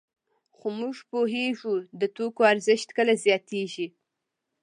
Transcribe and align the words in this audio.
خو 0.55 0.67
موږ 0.79 0.95
پوهېږو 1.11 1.73
د 1.99 2.01
توکو 2.15 2.41
ارزښت 2.51 2.89
کله 2.97 3.13
زیاتېږي 3.25 3.87